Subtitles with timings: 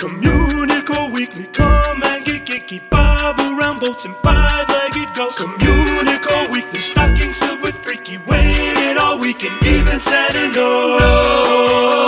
[0.00, 2.80] Communicore Weekly, come and get geeky.
[2.90, 5.38] Around boats and five-legged ghosts.
[5.38, 8.16] Communicore Weekly, stockings filled with freaky.
[8.16, 12.00] Waited all week and even said no.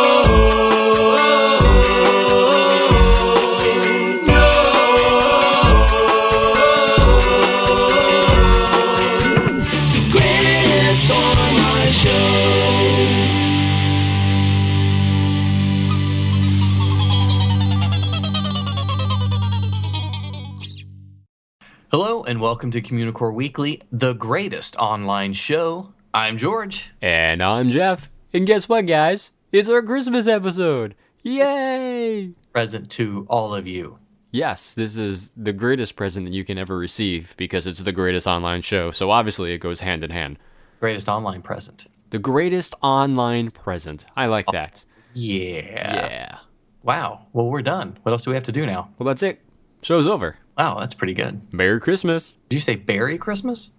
[22.32, 25.92] And welcome to Communicore Weekly, the greatest online show.
[26.14, 26.90] I'm George.
[27.02, 28.08] And I'm Jeff.
[28.32, 29.32] And guess what, guys?
[29.52, 30.94] It's our Christmas episode.
[31.20, 32.32] Yay!
[32.54, 33.98] Present to all of you.
[34.30, 38.26] Yes, this is the greatest present that you can ever receive because it's the greatest
[38.26, 38.90] online show.
[38.92, 40.38] So obviously it goes hand in hand.
[40.80, 41.84] Greatest online present.
[42.08, 44.06] The greatest online present.
[44.16, 44.86] I like oh, that.
[45.12, 46.06] Yeah.
[46.06, 46.38] Yeah.
[46.82, 47.26] Wow.
[47.34, 47.98] Well, we're done.
[48.04, 48.88] What else do we have to do now?
[48.98, 49.38] Well, that's it.
[49.82, 50.38] Show's over.
[50.62, 51.52] Wow, that's pretty good.
[51.52, 52.38] Merry Christmas.
[52.48, 53.72] Did you say Berry Christmas?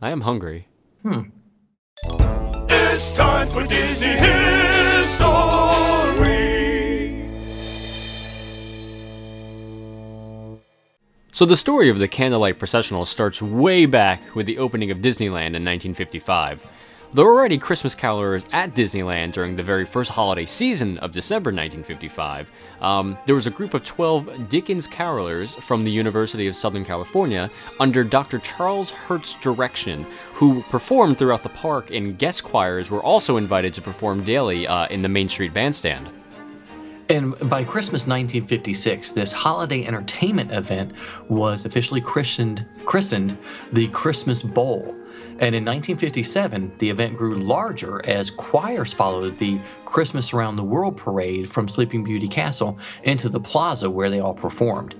[0.00, 0.68] I am hungry.
[1.02, 1.22] Hmm.
[2.70, 5.18] It's time for Disney History.
[11.32, 15.56] So the story of the candlelight processional starts way back with the opening of Disneyland
[15.56, 16.64] in 1955.
[17.12, 21.48] There were already Christmas carolers at Disneyland during the very first holiday season of December
[21.48, 22.48] 1955.
[22.80, 27.50] Um, there was a group of 12 Dickens carolers from the University of Southern California
[27.80, 28.38] under Dr.
[28.38, 33.82] Charles Hirt's direction, who performed throughout the park, and guest choirs were also invited to
[33.82, 36.08] perform daily uh, in the Main Street Bandstand.
[37.08, 40.92] And by Christmas 1956, this holiday entertainment event
[41.28, 43.36] was officially christened, christened
[43.72, 44.94] the Christmas Bowl.
[45.40, 50.98] And in 1957, the event grew larger as choirs followed the Christmas Around the World
[50.98, 54.94] parade from Sleeping Beauty Castle into the plaza where they all performed.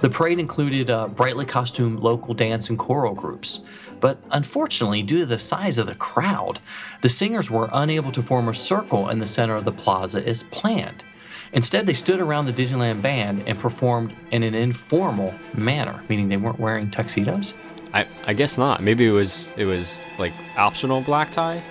[0.00, 3.60] The parade included uh, brightly costumed local dance and choral groups.
[4.00, 6.58] But unfortunately, due to the size of the crowd,
[7.00, 10.42] the singers were unable to form a circle in the center of the plaza as
[10.42, 11.04] planned.
[11.52, 16.36] Instead, they stood around the Disneyland band and performed in an informal manner, meaning they
[16.36, 17.54] weren't wearing tuxedos.
[17.94, 18.82] I, I guess not.
[18.82, 21.62] Maybe it was it was like optional black tie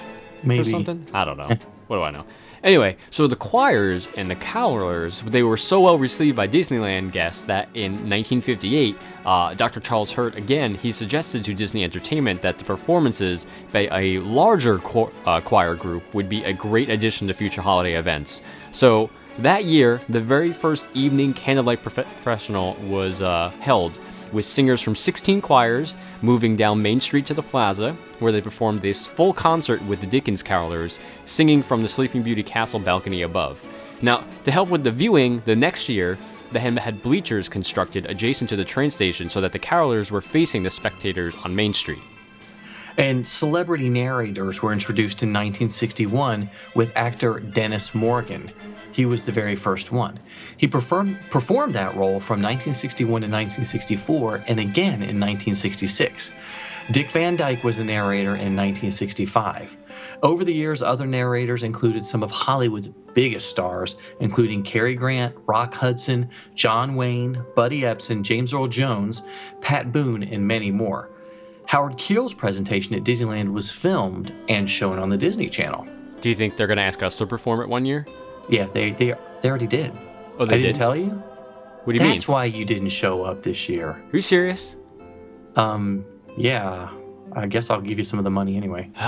[0.42, 0.62] Maybe.
[0.62, 1.06] or something.
[1.14, 1.50] I don't know.
[1.88, 2.26] what do I know?
[2.64, 7.44] Anyway, so the choirs and the carolers they were so well received by Disneyland guests
[7.44, 8.96] that in 1958,
[9.26, 9.82] uh, Dr.
[9.82, 15.12] Charles Hirt again he suggested to Disney Entertainment that the performances by a larger cho-
[15.26, 18.42] uh, choir group would be a great addition to future holiday events.
[18.72, 19.10] So
[19.40, 24.00] that year, the very first evening candlelight prof- professional was uh, held
[24.34, 28.82] with singers from 16 choirs moving down Main Street to the plaza, where they performed
[28.82, 33.66] this full concert with the Dickens carolers, singing from the Sleeping Beauty Castle balcony above.
[34.02, 36.18] Now, to help with the viewing, the next year,
[36.52, 40.22] they had had bleachers constructed adjacent to the train station so that the carolers were
[40.22, 42.02] facing the spectators on Main Street.
[42.98, 48.52] And celebrity narrators were introduced in 1961 with actor Dennis Morgan.
[48.92, 50.20] He was the very first one.
[50.58, 56.32] He performed, performed that role from 1961 to 1964 and again in 1966.
[56.92, 59.78] Dick Van Dyke was a narrator in 1965.
[60.22, 65.74] Over the years, other narrators included some of Hollywood's biggest stars, including Cary Grant, Rock
[65.74, 69.24] Hudson, John Wayne, Buddy Ebsen, James Earl Jones,
[69.62, 71.10] Pat Boone, and many more.
[71.74, 75.88] Howard Keel's presentation at Disneyland was filmed and shown on the Disney Channel.
[76.22, 78.06] Do you think they're going to ask us to perform it one year?
[78.48, 79.92] Yeah, they they, they already did.
[80.38, 80.76] Oh, they I didn't did?
[80.76, 81.06] tell you.
[81.06, 82.12] What do you That's mean?
[82.12, 83.90] That's why you didn't show up this year.
[83.90, 84.78] Are you serious?
[85.56, 86.06] Um,
[86.38, 86.92] yeah.
[87.32, 88.92] I guess I'll give you some of the money anyway.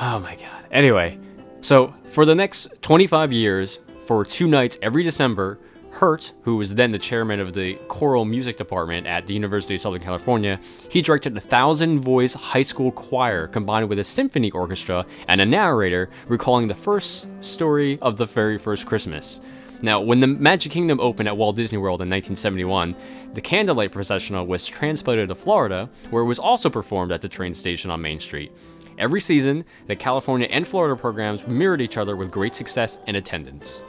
[0.00, 0.66] Oh my god.
[0.72, 1.18] Anyway,
[1.60, 5.58] so for the next 25 years, for two nights every December,
[5.92, 9.82] Hirt, who was then the chairman of the choral music department at the University of
[9.82, 10.58] Southern California,
[10.90, 15.46] he directed a thousand voice high school choir combined with a symphony orchestra and a
[15.46, 19.42] narrator recalling the first story of the very first Christmas.
[19.82, 22.96] Now, when the Magic Kingdom opened at Walt Disney World in 1971,
[23.34, 27.52] the Candlelight Processional was transplanted to Florida, where it was also performed at the train
[27.52, 28.50] station on Main Street.
[28.96, 33.82] Every season, the California and Florida programs mirrored each other with great success and attendance.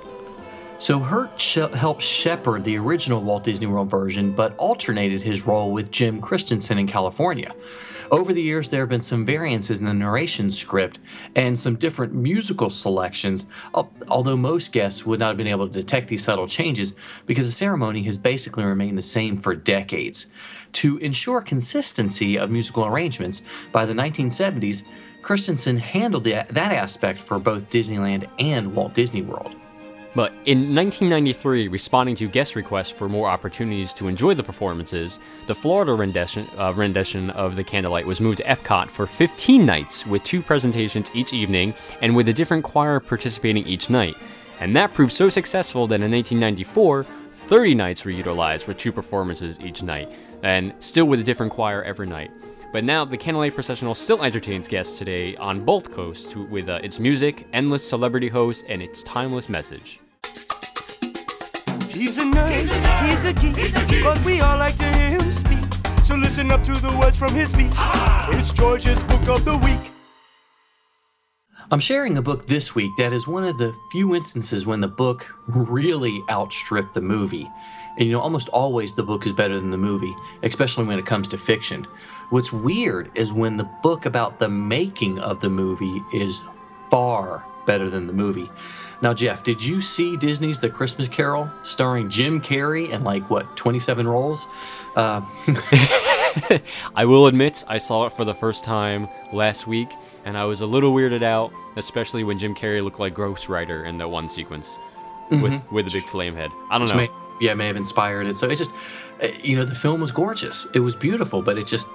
[0.83, 5.71] So Hirt sh- helped shepherd the original Walt Disney World version, but alternated his role
[5.71, 7.55] with Jim Christensen in California.
[8.11, 10.99] Over the years, there have been some variances in the narration script
[11.37, 13.45] and some different musical selections,
[14.09, 16.95] although most guests would not have been able to detect these subtle changes
[17.25, 20.27] because the ceremony has basically remained the same for decades.
[20.73, 23.41] To ensure consistency of musical arrangements,
[23.71, 24.83] by the 1970s,
[25.21, 29.55] Christensen handled the, that aspect for both Disneyland and Walt Disney World.
[30.15, 35.55] But in 1993, responding to guest requests for more opportunities to enjoy the performances, the
[35.55, 40.23] Florida rendition, uh, rendition of The Candlelight was moved to Epcot for 15 nights, with
[40.23, 44.15] two presentations each evening and with a different choir participating each night.
[44.59, 49.59] And that proved so successful that in 1994, 30 nights were utilized with two performances
[49.61, 50.09] each night,
[50.43, 52.29] and still with a different choir every night.
[52.71, 56.99] But now, the Candlelight Processional still entertains guests today on both coasts with uh, its
[56.99, 59.99] music, endless celebrity hosts, and its timeless message.
[61.93, 63.09] He's a nerd, he's a, nerd.
[63.09, 64.03] He's a geek, he's a geek.
[64.03, 65.59] but we all like to hear him speak.
[66.03, 67.71] So listen up to the words from his speech.
[68.29, 69.91] It's George's Book of the Week.
[71.69, 74.87] I'm sharing a book this week that is one of the few instances when the
[74.87, 77.47] book really outstripped the movie.
[77.99, 81.05] And you know, almost always the book is better than the movie, especially when it
[81.05, 81.85] comes to fiction.
[82.31, 86.41] What's weird is when the book about the making of the movie is
[86.89, 88.49] far better than the movie.
[89.01, 93.57] Now, Jeff, did you see Disney's The Christmas Carol starring Jim Carrey and like what,
[93.57, 94.45] 27 roles?
[94.95, 95.21] Uh,
[96.95, 99.89] I will admit, I saw it for the first time last week,
[100.23, 103.83] and I was a little weirded out, especially when Jim Carrey looked like Ghost Rider
[103.83, 104.77] in that one sequence
[105.29, 105.41] mm-hmm.
[105.41, 106.51] with with a big flame head.
[106.69, 106.95] I don't know.
[106.95, 107.09] May,
[107.41, 108.35] yeah, may have inspired it.
[108.35, 108.71] So it just,
[109.21, 110.67] uh, you know, the film was gorgeous.
[110.73, 111.87] It was beautiful, but it just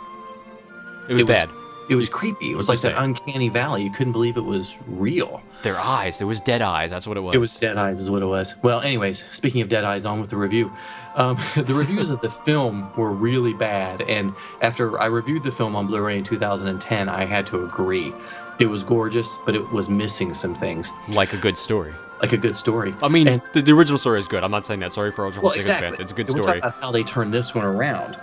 [1.09, 1.51] it was it bad.
[1.51, 2.53] Was, it was creepy.
[2.53, 3.83] It was like that uncanny valley.
[3.83, 5.43] You couldn't believe it was real.
[5.63, 6.19] Their eyes.
[6.19, 6.91] There was dead eyes.
[6.91, 7.35] That's what it was.
[7.35, 8.57] It was dead eyes, is what it was.
[8.63, 10.73] Well, anyways, speaking of dead eyes, on with the review.
[11.15, 15.75] Um, the reviews of the film were really bad, and after I reviewed the film
[15.75, 18.13] on Blu-ray in 2010, I had to agree.
[18.59, 20.93] It was gorgeous, but it was missing some things.
[21.09, 21.95] Like a good story.
[22.21, 22.95] Like a good story.
[23.01, 24.43] I mean, and, the, the, original story is good.
[24.43, 24.93] I'm not saying that.
[24.93, 25.87] Sorry for Ultra well, exactly.
[25.87, 26.01] fans.
[26.01, 26.61] It's a good story.
[26.61, 28.19] how they turned this one around.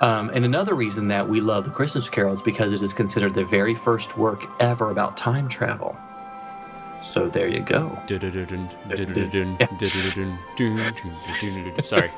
[0.00, 3.34] Um, and another reason that we love The Christmas Carol is because it is considered
[3.34, 5.96] the very first work ever about time travel.
[7.00, 7.98] So there you go.
[11.84, 12.10] Sorry.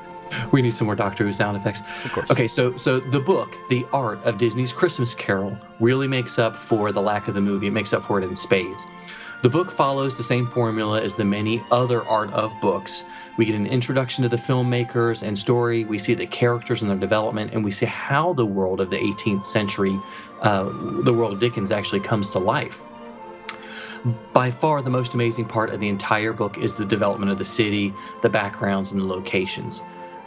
[0.52, 1.82] We need some more Doctor Who sound effects.
[2.04, 2.30] Of course.
[2.30, 6.92] Okay, so so the book, The Art of Disney's Christmas Carol, really makes up for
[6.92, 7.68] the lack of the movie.
[7.68, 8.86] It makes up for it in spades.
[9.42, 13.04] The book follows the same formula as the many other art of books
[13.38, 15.84] we get an introduction to the filmmakers and story.
[15.84, 18.98] We see the characters and their development, and we see how the world of the
[18.98, 19.96] 18th century,
[20.42, 20.64] uh,
[21.04, 22.84] the world of Dickens, actually comes to life.
[24.32, 27.44] By far, the most amazing part of the entire book is the development of the
[27.44, 29.82] city, the backgrounds, and the locations.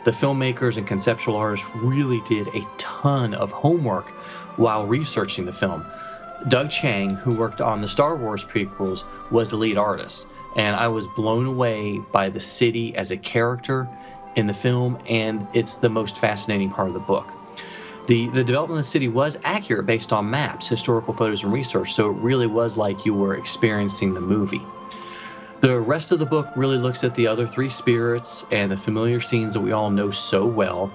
[0.06, 4.10] The filmmakers and conceptual artists really did a ton of homework
[4.58, 5.86] while researching the film.
[6.48, 10.88] Doug Chiang, who worked on the Star Wars prequels, was the lead artist and I
[10.88, 13.88] was blown away by the city as a character
[14.36, 17.32] in the film, and it's the most fascinating part of the book.
[18.08, 21.94] The, the development of the city was accurate based on maps, historical photos, and research,
[21.94, 24.62] so it really was like you were experiencing the movie.
[25.62, 29.22] The rest of the book really looks at the other three spirits and the familiar
[29.22, 30.92] scenes that we all know so well.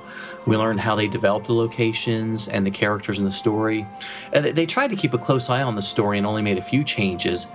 [0.47, 3.87] We learn how they developed the locations and the characters in the story.
[4.33, 6.85] They tried to keep a close eye on the story and only made a few
[6.85, 7.49] changes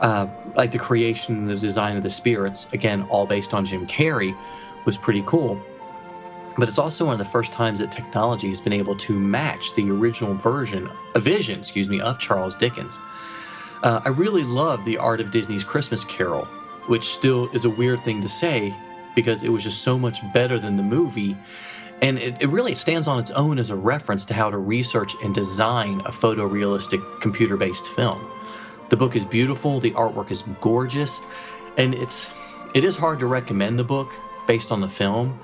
[0.00, 3.86] uh, like the creation and the design of the spirits, again, all based on Jim
[3.86, 4.36] Carrey,
[4.84, 5.60] was pretty cool.
[6.58, 9.74] But it's also one of the first times that technology has been able to match
[9.74, 12.98] the original version, a vision, excuse me, of Charles Dickens.
[13.82, 16.46] Uh, I really love the art of Disney's Christmas Carol,
[16.86, 18.74] which still is a weird thing to say
[19.14, 21.36] because it was just so much better than the movie.
[22.02, 25.14] And it, it really stands on its own as a reference to how to research
[25.22, 28.30] and design a photorealistic computer based film.
[28.88, 31.22] The book is beautiful, the artwork is gorgeous,
[31.76, 32.30] and it's
[32.74, 34.14] it is hard to recommend the book
[34.46, 35.40] based on the film,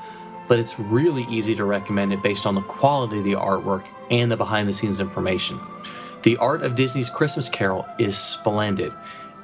[0.46, 4.30] but it's really easy to recommend it based on the quality of the artwork and
[4.30, 5.58] the behind the scenes information.
[6.22, 8.92] The art of Disney's Christmas Carol is splendid,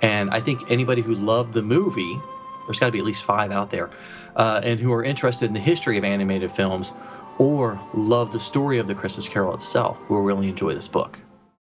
[0.02, 2.20] and I think anybody who loved the movie,
[2.68, 3.88] there's got to be at least five out there,
[4.36, 6.92] uh, and who are interested in the history of animated films
[7.38, 11.18] or love the story of the Christmas Carol itself will really enjoy this book.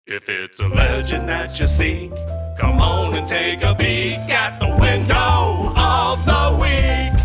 [0.08, 2.12] If it's a legend that you seek,
[2.58, 7.22] come on and take a peek at the window of the week.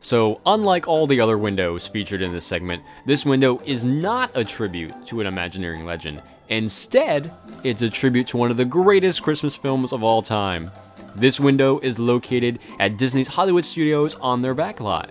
[0.00, 4.44] So, unlike all the other windows featured in this segment, this window is not a
[4.44, 6.22] tribute to an Imagineering legend.
[6.48, 7.30] Instead,
[7.62, 10.70] it's a tribute to one of the greatest Christmas films of all time.
[11.14, 15.10] This window is located at Disney's Hollywood Studios on their backlot.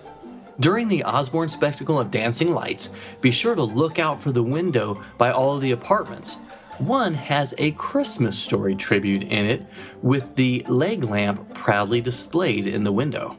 [0.58, 2.90] During the Osborne spectacle of dancing lights,
[3.20, 6.34] be sure to look out for the window by all of the apartments.
[6.78, 9.66] One has a Christmas story tribute in it
[10.02, 13.36] with the leg lamp proudly displayed in the window.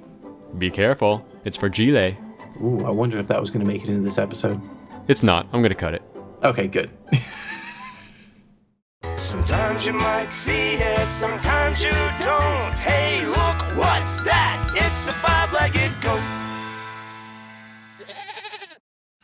[0.58, 2.15] Be careful, it's for Gile.
[2.63, 4.62] Ooh, I wonder if that was going to make it into this episode.
[5.08, 5.48] It's not.
[5.53, 6.03] I'm going to cut it.
[6.44, 6.91] Okay, good.
[9.32, 12.78] Sometimes you might see it, sometimes you don't.
[12.78, 14.74] Hey, look, what's that?
[14.76, 16.20] It's a five legged goat.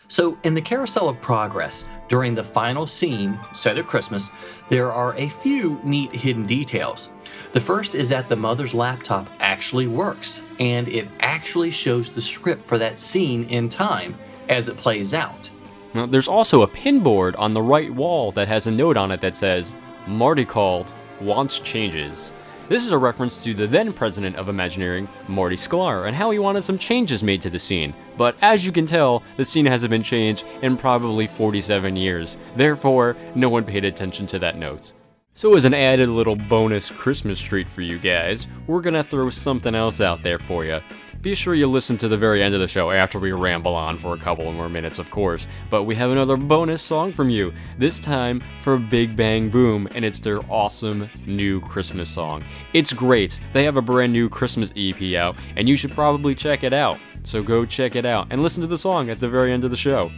[0.08, 4.30] So, in the Carousel of Progress, during the final scene, set at Christmas,
[4.70, 7.10] there are a few neat hidden details.
[7.52, 12.66] The first is that the mother's laptop actually works, and it actually shows the script
[12.66, 15.52] for that scene in time as it plays out.
[15.94, 19.20] Now, there's also a pinboard on the right wall that has a note on it
[19.20, 19.76] that says,
[20.08, 22.34] Marty called, wants changes.
[22.70, 26.40] This is a reference to the then president of Imagineering, Marty Sklar, and how he
[26.40, 27.94] wanted some changes made to the scene.
[28.18, 32.38] But as you can tell, the scene hasn't been changed in probably 47 years.
[32.58, 34.92] Therefore, no one paid attention to that note.
[35.34, 39.76] So, as an added little bonus Christmas treat for you guys, we're gonna throw something
[39.76, 40.82] else out there for you.
[41.21, 43.97] Be sure you listen to the very end of the show after we ramble on
[43.97, 45.47] for a couple more minutes, of course.
[45.69, 50.05] But we have another bonus song from you, this time for Big Bang Boom, and
[50.05, 52.45] it's their awesome new Christmas song.
[52.74, 53.39] It's great.
[53.51, 57.00] They have a brand new Christmas EP out, and you should probably check it out.
[57.24, 59.71] So go check it out and listen to the song at the very end of
[59.71, 60.12] the show.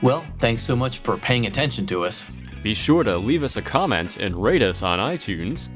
[0.00, 2.24] Well, thanks so much for paying attention to us.
[2.62, 5.70] Be sure to leave us a comment and rate us on iTunes.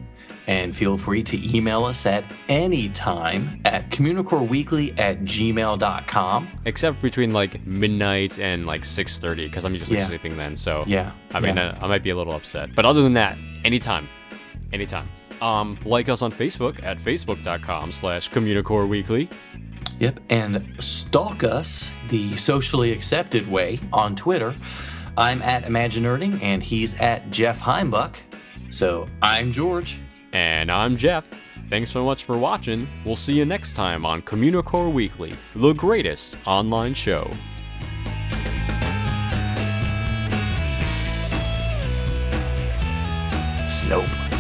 [0.47, 6.49] And feel free to email us at any time at communicoreweekly at gmail.com.
[6.67, 10.05] Except between like midnight and like 6.30 because I'm usually Yeah.
[10.07, 10.55] sleeping then.
[10.57, 11.69] So Yeah, I mean, yeah.
[11.69, 12.75] uh, I might be a little upset.
[12.75, 14.09] But other than that, anytime.
[14.73, 15.09] Anytime.
[15.41, 19.31] Um, like us on Facebook at facebook.com slash communicoreweekly.
[20.01, 24.55] Yep, and stalk us the socially accepted way on Twitter.
[25.17, 28.17] I'm at Imaginerding and he's at Jeff Heimbuck.
[28.71, 30.01] So I'm George.
[30.35, 31.25] And I'm Jeff.
[31.71, 32.89] Thanks so much for watching.
[33.05, 37.31] We'll see you next time on Communicore Weekly, the greatest online show.
[43.69, 44.34] Snope.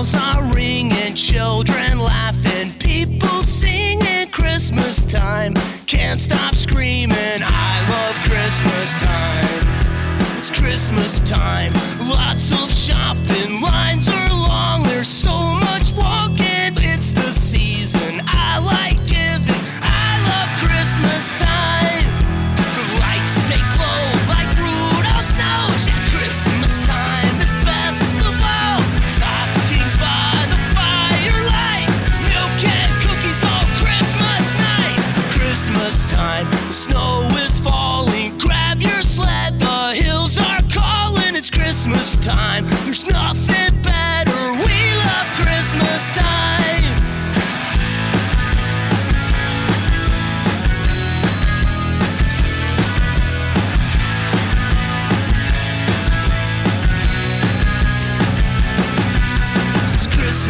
[0.00, 5.52] Bells are ringing, children laughing, people singing Christmas time.
[5.86, 10.38] Can't stop screaming, I love Christmas time.
[10.38, 11.74] It's Christmas time,
[12.08, 13.79] lots of shopping, lines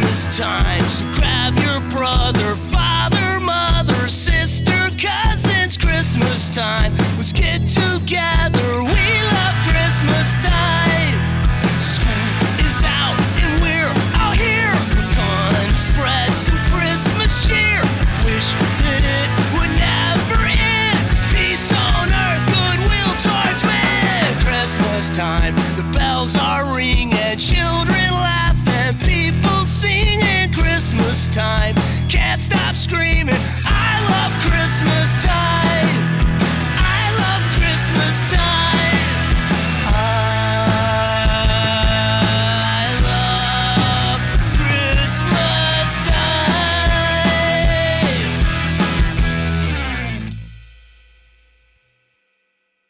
[0.01, 0.81] Christmas time.
[0.83, 5.77] So grab your brother, father, mother, sister, cousins.
[5.77, 6.95] Christmas time.
[7.17, 8.83] Let's get together.
[8.83, 11.17] We love Christmas time.
[11.81, 14.73] School is out and we're out here.
[14.97, 17.83] We're gonna spread some Christmas cheer.
[18.25, 20.97] Wish that it would never end.
[21.35, 24.25] Peace on earth, goodwill towards men.
[24.45, 25.55] Christmas time.
[25.77, 27.11] The bells are ringing.
[27.39, 28.00] Children.
[31.31, 31.75] time.
[32.09, 33.35] Can't stop screaming,
[33.65, 36.00] I love Christmas time.